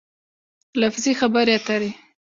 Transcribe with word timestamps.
لفظي 0.81 1.11
خبرې 1.19 1.51
اترې 1.57 1.91